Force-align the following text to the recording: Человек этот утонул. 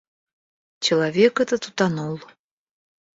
Человек 0.79 1.39
этот 1.39 1.67
утонул. 1.67 2.19